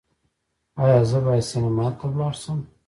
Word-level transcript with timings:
ایا 0.83 0.99
زه 1.09 1.17
باید 1.25 1.47
سینما 1.49 1.87
ته 1.97 2.05
لاړ 2.17 2.33
شم؟ 2.41 2.59